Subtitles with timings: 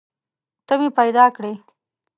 [0.67, 1.53] ته مې پیدا کړي